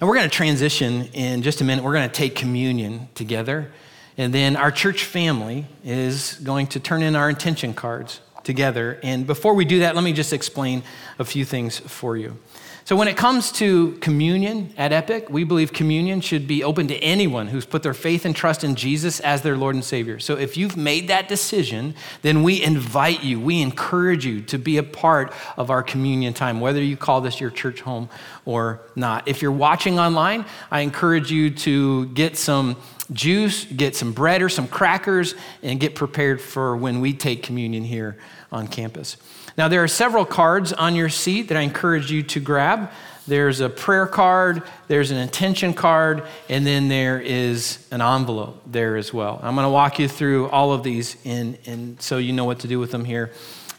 [0.00, 1.84] Now, we're going to transition in just a minute.
[1.84, 3.72] We're going to take communion together.
[4.16, 9.00] And then our church family is going to turn in our intention cards together.
[9.02, 10.82] And before we do that, let me just explain
[11.18, 12.38] a few things for you.
[12.86, 16.96] So, when it comes to communion at Epic, we believe communion should be open to
[16.96, 20.18] anyone who's put their faith and trust in Jesus as their Lord and Savior.
[20.18, 24.76] So, if you've made that decision, then we invite you, we encourage you to be
[24.76, 28.10] a part of our communion time, whether you call this your church home
[28.44, 29.26] or not.
[29.26, 32.76] If you're watching online, I encourage you to get some
[33.14, 37.82] juice, get some bread or some crackers, and get prepared for when we take communion
[37.82, 38.18] here
[38.52, 39.16] on campus.
[39.56, 42.90] Now, there are several cards on your seat that I encourage you to grab.
[43.26, 48.96] There's a prayer card, there's an intention card, and then there is an envelope there
[48.96, 49.40] as well.
[49.42, 52.58] I'm going to walk you through all of these, in, in, so you know what
[52.60, 53.32] to do with them here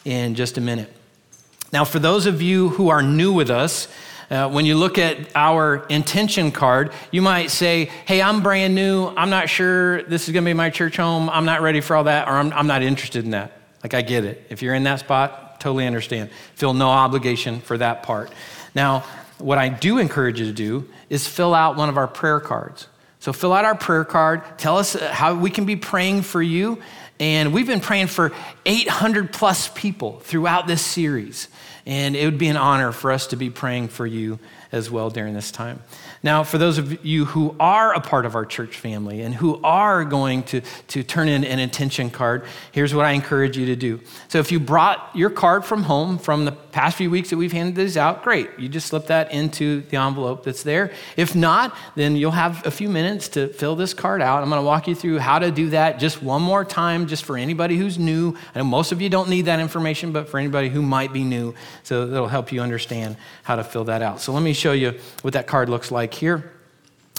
[0.03, 0.91] in just a minute.
[1.71, 3.87] Now, for those of you who are new with us,
[4.31, 9.07] uh, when you look at our intention card, you might say, Hey, I'm brand new.
[9.09, 11.29] I'm not sure this is going to be my church home.
[11.29, 13.51] I'm not ready for all that, or I'm, I'm not interested in that.
[13.85, 14.47] Like, I get it.
[14.49, 16.29] If you're in that spot, Totally understand.
[16.53, 18.31] Feel no obligation for that part.
[18.75, 18.99] Now,
[19.39, 22.87] what I do encourage you to do is fill out one of our prayer cards.
[23.19, 24.43] So fill out our prayer card.
[24.59, 26.83] Tell us uh, how we can be praying for you.
[27.19, 28.31] And we've been praying for
[28.67, 31.47] 800 plus people throughout this series.
[31.87, 34.37] And it would be an honor for us to be praying for you
[34.75, 35.81] as well during this time.
[36.21, 39.61] Now, for those of you who are a part of our church family and who
[39.63, 43.75] are going to, to turn in an intention card, here's what I encourage you to
[43.75, 44.01] do.
[44.27, 47.51] So, if you brought your card from home from the past few weeks that we've
[47.51, 48.49] handed these out, great.
[48.57, 50.91] You just slip that into the envelope that's there.
[51.15, 54.43] If not, then you'll have a few minutes to fill this card out.
[54.43, 57.23] I'm going to walk you through how to do that just one more time, just
[57.23, 58.35] for anybody who's new.
[58.53, 61.23] I know most of you don't need that information, but for anybody who might be
[61.23, 64.19] new, so that'll help you understand how to fill that out.
[64.19, 66.51] So, let me show you what that card looks like here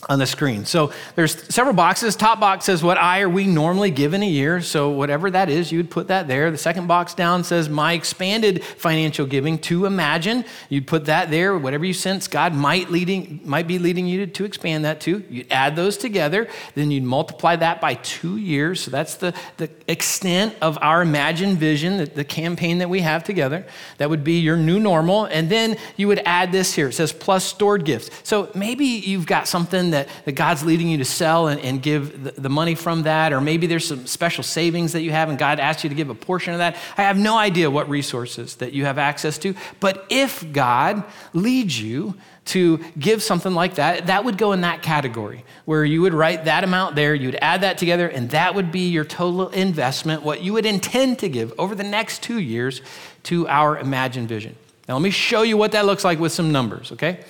[0.09, 0.65] on the screen.
[0.65, 2.15] So there's several boxes.
[2.17, 4.61] Top box says what I or we normally give in a year.
[4.61, 6.51] So whatever that is, you would put that there.
[6.51, 10.45] The second box down says my expanded financial giving to imagine.
[10.69, 11.59] You'd put that there.
[11.59, 15.25] Whatever you sense God might leading might be leading you to, to expand that to.
[15.31, 16.47] You'd add those together.
[16.75, 18.83] Then you'd multiply that by two years.
[18.83, 23.25] So that's the, the extent of our imagine vision, the, the campaign that we have
[23.25, 23.67] together.
[23.97, 25.25] That would be your new normal.
[25.25, 26.89] And then you would add this here.
[26.89, 28.11] It says plus stored gifts.
[28.23, 32.25] So maybe you've got something that, that God's leading you to sell and, and give
[32.25, 35.39] the, the money from that, or maybe there's some special savings that you have and
[35.39, 36.77] God asked you to give a portion of that.
[36.97, 41.81] I have no idea what resources that you have access to, but if God leads
[41.81, 42.15] you
[42.47, 46.45] to give something like that, that would go in that category where you would write
[46.45, 50.43] that amount there, you'd add that together, and that would be your total investment, what
[50.43, 52.83] you would intend to give over the next two years
[53.25, 54.55] to our Imagine Vision.
[54.89, 57.25] Now, let me show you what that looks like with some numbers, okay?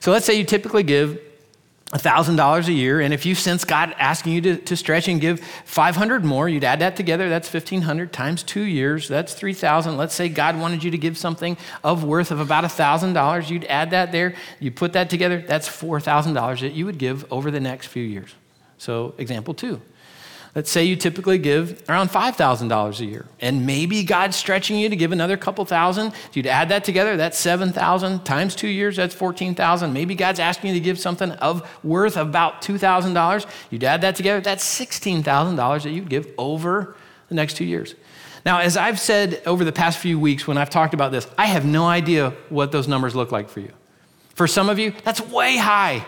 [0.00, 1.20] So let's say you typically give
[1.92, 3.00] $1,000 a year.
[3.00, 6.64] And if you sense God asking you to, to stretch and give 500 more, you'd
[6.64, 7.28] add that together.
[7.28, 9.08] That's 1,500 times two years.
[9.08, 9.96] That's 3,000.
[9.96, 13.50] Let's say God wanted you to give something of worth of about $1,000.
[13.50, 14.34] You'd add that there.
[14.60, 15.40] You put that together.
[15.40, 18.34] That's $4,000 that you would give over the next few years.
[18.76, 19.80] So, example two.
[20.58, 24.96] Let's say you typically give around $5,000 a year, and maybe God's stretching you to
[24.96, 26.08] give another couple thousand.
[26.08, 29.92] If you'd add that together, that's 7,000 times two years, that's 14,000.
[29.92, 33.46] Maybe God's asking you to give something of worth about $2,000.
[33.70, 36.96] You'd add that together, that's $16,000 that you'd give over
[37.28, 37.94] the next two years.
[38.44, 41.46] Now, as I've said over the past few weeks when I've talked about this, I
[41.46, 43.70] have no idea what those numbers look like for you.
[44.34, 46.04] For some of you, that's way high.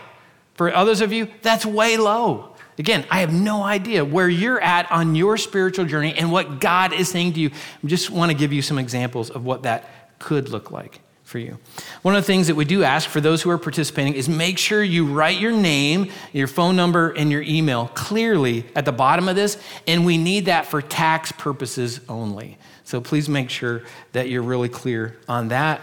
[0.55, 2.50] For others of you, that's way low.
[2.81, 6.93] Again, I have no idea where you're at on your spiritual journey and what God
[6.93, 7.51] is saying to you.
[7.51, 11.37] I just want to give you some examples of what that could look like for
[11.37, 11.59] you.
[12.01, 14.57] One of the things that we do ask for those who are participating is make
[14.57, 19.29] sure you write your name, your phone number, and your email clearly at the bottom
[19.29, 22.57] of this, and we need that for tax purposes only.
[22.83, 25.81] So please make sure that you're really clear on that.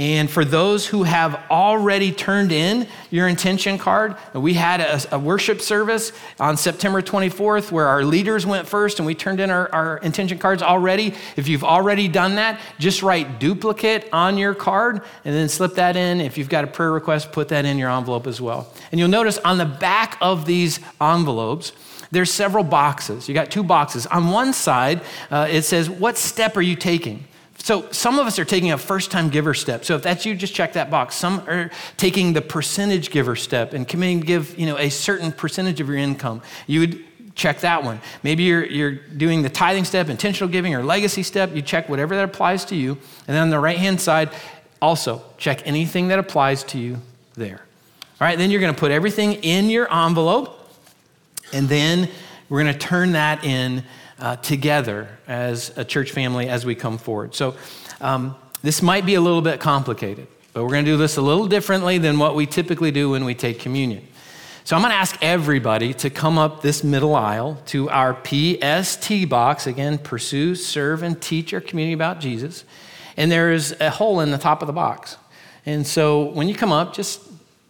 [0.00, 5.18] And for those who have already turned in your intention card, we had a, a,
[5.18, 9.70] worship service on September 24th where our leaders went first and we turned in our,
[9.74, 11.14] our intention cards already.
[11.36, 15.96] If you've already done that, just write duplicate on your card and then slip that
[15.96, 16.22] in.
[16.22, 18.72] If you've got a prayer request, put that in your envelope as well.
[18.92, 21.72] And you'll notice on the back of these envelopes,
[22.10, 23.28] there's several boxes.
[23.28, 24.06] You got two boxes.
[24.06, 27.26] On one side, uh, it says, What step are you taking?
[27.62, 29.84] So some of us are taking a first time giver step.
[29.84, 31.14] So if that's you, just check that box.
[31.14, 35.30] Some are taking the percentage giver step and committing to give, you know, a certain
[35.30, 36.40] percentage of your income.
[36.66, 37.04] You would
[37.34, 38.00] check that one.
[38.22, 41.54] Maybe you're, you're doing the tithing step, intentional giving, or legacy step.
[41.54, 42.92] You check whatever that applies to you.
[42.92, 44.30] And then on the right hand side,
[44.80, 46.98] also check anything that applies to you
[47.34, 47.60] there.
[48.20, 50.56] All right, then you're going to put everything in your envelope.
[51.52, 52.08] And then
[52.48, 53.84] we're going to turn that in
[54.20, 57.34] uh, together as a church family as we come forward.
[57.34, 57.56] So,
[58.00, 61.22] um, this might be a little bit complicated, but we're going to do this a
[61.22, 64.06] little differently than what we typically do when we take communion.
[64.64, 69.28] So, I'm going to ask everybody to come up this middle aisle to our PST
[69.28, 69.66] box.
[69.66, 72.64] Again, pursue, serve, and teach our community about Jesus.
[73.16, 75.16] And there is a hole in the top of the box.
[75.66, 77.20] And so, when you come up, just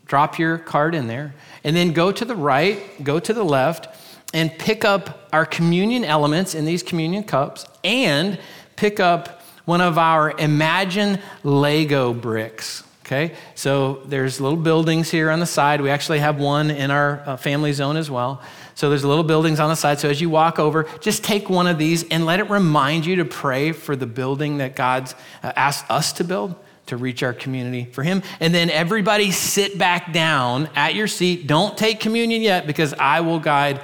[0.06, 1.32] drop your card in there,
[1.62, 3.86] and then go to the right, go to the left,
[4.32, 8.38] and pick up our communion elements in these communion cups and
[8.76, 12.84] pick up one of our Imagine Lego bricks.
[13.04, 15.80] Okay, so there's little buildings here on the side.
[15.80, 18.40] We actually have one in our uh, family zone as well.
[18.76, 19.98] So there's little buildings on the side.
[19.98, 23.16] So as you walk over, just take one of these and let it remind you
[23.16, 26.54] to pray for the building that God's uh, asked us to build
[26.86, 28.22] to reach our community for Him.
[28.40, 31.46] And then everybody sit back down at your seat.
[31.46, 33.80] Don't take communion yet because I will guide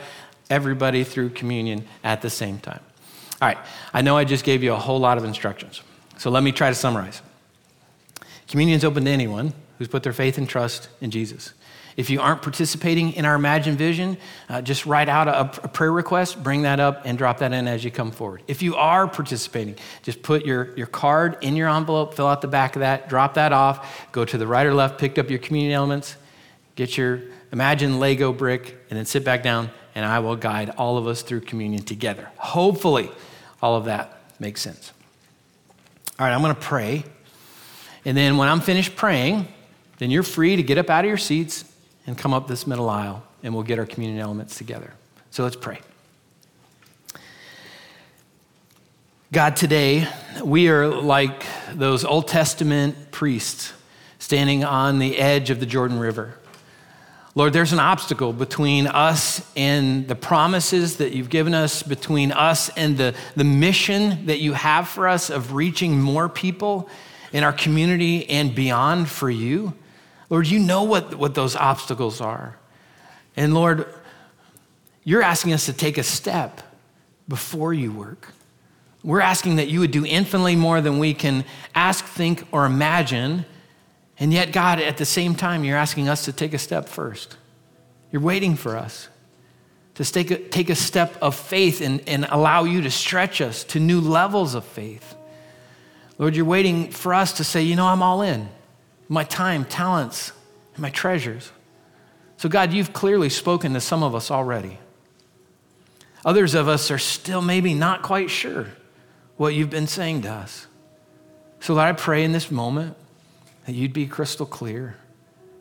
[0.51, 2.81] everybody through communion at the same time.
[3.41, 3.59] All right,
[3.93, 5.83] I know I just gave you a whole lot of instructions.
[6.19, 7.21] So let me try to summarize.
[8.49, 11.53] Communion is open to anyone who's put their faith and trust in Jesus.
[11.97, 14.19] If you aren't participating in our Imagine Vision,
[14.51, 17.67] uh, just write out a, a, prayer request, bring that up, and drop that in
[17.67, 18.43] as you come forward.
[18.47, 22.49] If you are participating, just put your, your card in your envelope, fill out the
[22.49, 25.39] back of that, drop that off, go to the right or left, pick up your
[25.39, 26.17] communion elements,
[26.75, 27.23] get your
[27.53, 31.23] Imagine Lego brick, and then sit back down and I will guide all of us
[31.23, 32.29] through communion together.
[32.37, 33.11] Hopefully,
[33.63, 34.93] all of that makes sense.
[36.19, 37.03] All right, I'm going to pray.
[38.05, 39.49] And then when I'm finished praying,
[39.97, 41.65] then you're free to get up out of your seats
[42.07, 44.93] and come up this middle aisle, and we'll get our communion elements together.
[45.31, 45.81] So let's pray.
[49.33, 50.07] God, today
[50.45, 53.73] we are like those Old Testament priests
[54.19, 56.35] standing on the edge of the Jordan River.
[57.37, 62.71] Lord, there's an obstacle between us and the promises that you've given us, between us
[62.71, 66.89] and the, the mission that you have for us of reaching more people
[67.35, 69.75] in our community and beyond for you.
[70.31, 72.57] Lord, you know what, what those obstacles are.
[73.37, 73.87] And Lord,
[75.05, 76.63] you're asking us to take a step
[77.29, 78.33] before you work.
[79.05, 83.45] We're asking that you would do infinitely more than we can ask, think, or imagine
[84.19, 87.37] and yet, God, at the same time, you're asking us to take a step first.
[88.11, 89.09] You're waiting for us
[89.97, 93.65] to take a, take a step of faith and, and allow you to stretch us
[93.65, 95.15] to new levels of faith.
[96.19, 98.49] Lord, you're waiting for us to say, you know, I'm all in
[99.09, 100.33] my time, talents,
[100.75, 101.53] and my treasures.
[102.39, 104.79] So, God, you've clearly spoken to some of us already.
[106.25, 108.67] Others of us are still maybe not quite sure
[109.37, 110.67] what you've been saying to us.
[111.61, 112.97] So, Lord, I pray in this moment
[113.67, 114.97] that you'd be crystal clear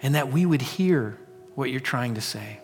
[0.02, 1.18] and that we would hear
[1.56, 2.60] what you're trying to say.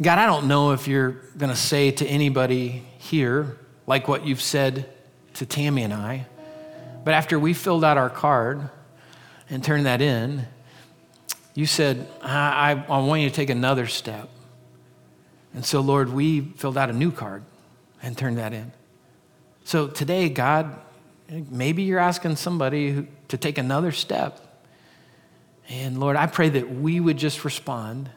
[0.00, 4.40] God, I don't know if you're going to say to anybody here, like what you've
[4.40, 4.88] said
[5.34, 6.26] to Tammy and I,
[7.04, 8.70] but after we filled out our card
[9.50, 10.46] and turned that in,
[11.54, 14.28] you said, I, I, I want you to take another step.
[15.52, 17.44] And so, Lord, we filled out a new card
[18.02, 18.72] and turned that in.
[19.64, 20.74] So today, God,
[21.50, 24.40] maybe you're asking somebody to take another step.
[25.68, 28.10] And Lord, I pray that we would just respond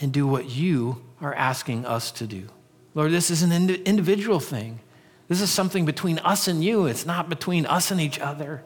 [0.00, 2.48] and do what you are asking us to do.
[2.94, 4.80] Lord, this is an ind- individual thing.
[5.28, 6.86] This is something between us and you.
[6.86, 8.62] It's not between us and each other.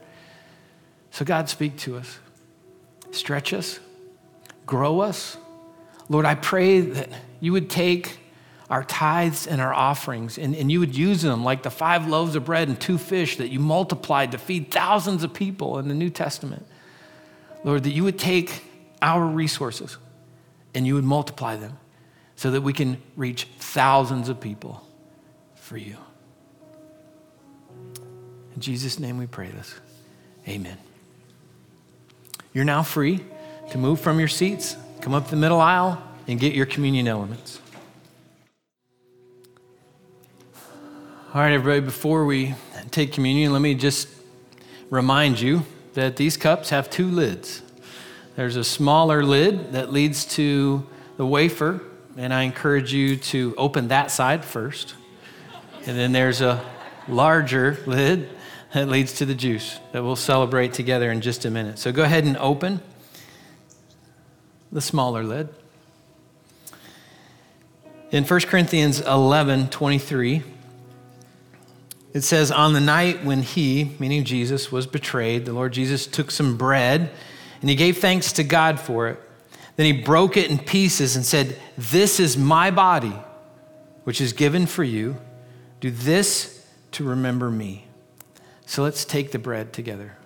[1.10, 2.18] So, God, speak to us,
[3.12, 3.78] stretch us,
[4.66, 5.36] grow us.
[6.08, 8.18] Lord, I pray that you would take
[8.70, 12.34] our tithes and our offerings and, and you would use them like the five loaves
[12.34, 15.94] of bread and two fish that you multiplied to feed thousands of people in the
[15.94, 16.66] New Testament.
[17.62, 18.64] Lord, that you would take
[19.02, 19.98] our resources
[20.74, 21.78] and you would multiply them
[22.36, 24.86] so that we can reach thousands of people
[25.54, 25.96] for you.
[28.54, 29.74] In Jesus' name we pray this.
[30.48, 30.78] Amen.
[32.52, 33.20] You're now free
[33.70, 37.60] to move from your seats, come up the middle aisle, and get your communion elements.
[41.34, 42.54] All right, everybody, before we
[42.92, 44.06] take communion, let me just
[44.88, 45.64] remind you
[45.94, 47.60] that these cups have two lids.
[48.36, 51.80] There's a smaller lid that leads to the wafer,
[52.16, 54.94] and I encourage you to open that side first.
[55.86, 56.64] And then there's a
[57.08, 58.30] larger lid
[58.72, 61.80] that leads to the juice that we'll celebrate together in just a minute.
[61.80, 62.80] So go ahead and open
[64.70, 65.48] the smaller lid.
[68.12, 70.44] In 1 Corinthians 11 23,
[72.14, 76.30] it says, On the night when he, meaning Jesus, was betrayed, the Lord Jesus took
[76.30, 77.10] some bread
[77.60, 79.20] and he gave thanks to God for it.
[79.76, 83.14] Then he broke it in pieces and said, This is my body,
[84.04, 85.16] which is given for you.
[85.80, 87.88] Do this to remember me.
[88.64, 90.16] So let's take the bread together.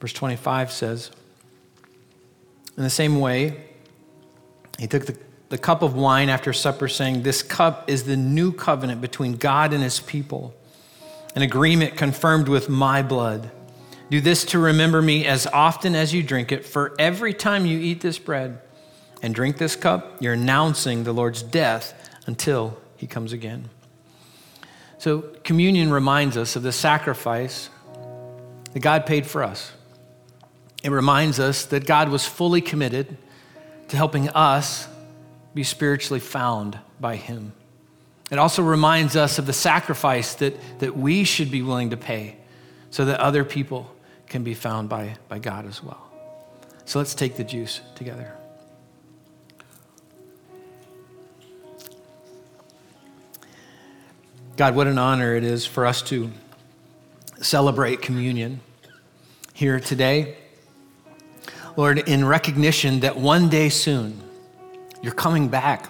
[0.00, 1.10] Verse 25 says,
[2.76, 3.64] In the same way,
[4.78, 5.16] he took the,
[5.50, 9.72] the cup of wine after supper, saying, This cup is the new covenant between God
[9.72, 10.54] and his people
[11.34, 13.50] an agreement confirmed with my blood.
[14.10, 17.78] Do this to remember me as often as you drink it, for every time you
[17.78, 18.60] eat this bread
[19.22, 23.70] and drink this cup, you're announcing the Lord's death until he comes again.
[24.98, 27.70] So, communion reminds us of the sacrifice
[28.72, 29.72] that God paid for us.
[30.82, 33.16] It reminds us that God was fully committed
[33.88, 34.88] to helping us
[35.54, 37.52] be spiritually found by him.
[38.30, 42.36] It also reminds us of the sacrifice that, that we should be willing to pay
[42.90, 43.92] so that other people
[44.28, 46.10] can be found by, by God as well.
[46.84, 48.32] So let's take the juice together.
[54.56, 56.30] God, what an honor it is for us to
[57.40, 58.60] celebrate communion
[59.54, 60.36] here today.
[61.76, 64.20] Lord, in recognition that one day soon
[65.02, 65.88] you're coming back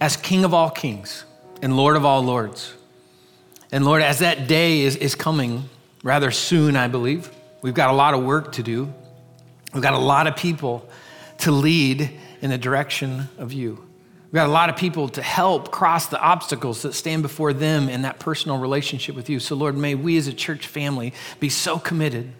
[0.00, 1.24] as King of all kings
[1.62, 2.74] and Lord of all lords.
[3.72, 5.68] And Lord, as that day is, is coming
[6.02, 7.30] rather soon, I believe,
[7.62, 8.92] we've got a lot of work to do.
[9.72, 10.88] We've got a lot of people
[11.38, 13.84] to lead in the direction of you.
[14.26, 17.88] We've got a lot of people to help cross the obstacles that stand before them
[17.88, 19.40] in that personal relationship with you.
[19.40, 22.32] So, Lord, may we as a church family be so committed,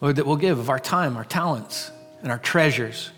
[0.00, 1.90] Lord, that we'll give of our time, our talents,
[2.22, 3.10] and our treasures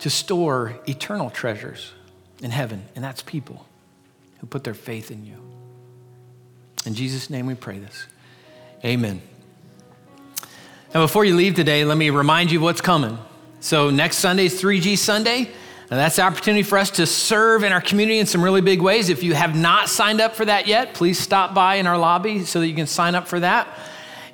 [0.00, 1.92] to store eternal treasures
[2.42, 3.66] in heaven, and that's people
[4.38, 5.36] who put their faith in you.
[6.86, 8.06] In Jesus' name we pray this.
[8.84, 9.20] Amen.
[10.94, 13.18] Now, before you leave today, let me remind you what's coming.
[13.60, 15.50] So, next Sunday is 3G Sunday.
[15.90, 18.80] And that's the opportunity for us to serve in our community in some really big
[18.80, 19.08] ways.
[19.08, 22.44] If you have not signed up for that yet, please stop by in our lobby
[22.44, 23.66] so that you can sign up for that.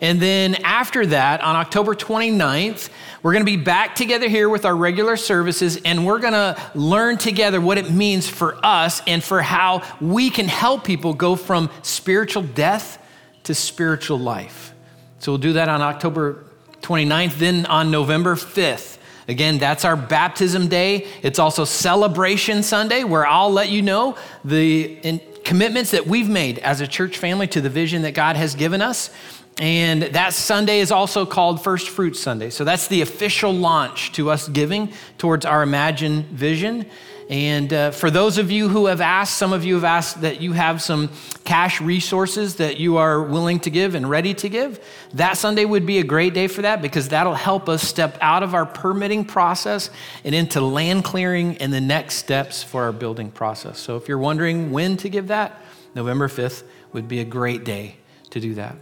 [0.00, 2.90] And then after that, on October 29th,
[3.22, 6.56] we're going to be back together here with our regular services, and we're going to
[6.74, 11.34] learn together what it means for us and for how we can help people go
[11.34, 13.02] from spiritual death
[13.44, 14.74] to spiritual life.
[15.18, 16.44] So we'll do that on October
[16.82, 18.98] 29th, then on November 5th.
[19.28, 21.08] Again, that's our baptism day.
[21.22, 26.80] It's also Celebration Sunday, where I'll let you know the commitments that we've made as
[26.80, 29.10] a church family to the vision that God has given us.
[29.58, 32.50] And that Sunday is also called First Fruit Sunday.
[32.50, 36.84] So that's the official launch to us giving towards our Imagine vision.
[37.30, 40.40] And uh, for those of you who have asked, some of you have asked that
[40.42, 41.10] you have some
[41.44, 44.78] cash resources that you are willing to give and ready to give.
[45.14, 48.42] That Sunday would be a great day for that because that'll help us step out
[48.42, 49.90] of our permitting process
[50.22, 53.78] and into land clearing and the next steps for our building process.
[53.78, 55.60] So if you're wondering when to give that,
[55.94, 57.96] November 5th would be a great day
[58.30, 58.76] to do that.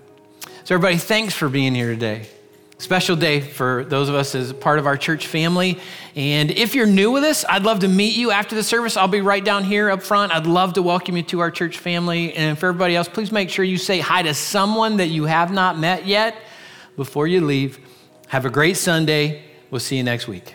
[0.64, 2.26] So, everybody, thanks for being here today.
[2.78, 5.78] Special day for those of us as part of our church family.
[6.16, 8.96] And if you're new with us, I'd love to meet you after the service.
[8.96, 10.32] I'll be right down here up front.
[10.32, 12.32] I'd love to welcome you to our church family.
[12.32, 15.52] And for everybody else, please make sure you say hi to someone that you have
[15.52, 16.34] not met yet
[16.96, 17.78] before you leave.
[18.28, 19.42] Have a great Sunday.
[19.70, 20.54] We'll see you next week.